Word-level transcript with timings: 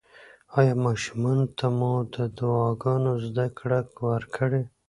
ایا 0.57 0.73
ماشومانو 0.85 1.45
ته 1.57 1.65
مو 1.77 1.91
د 2.15 2.17
دعاګانو 2.37 3.13
زده 3.25 3.45
کړه 3.59 3.79
ورکړې؟ 4.09 4.61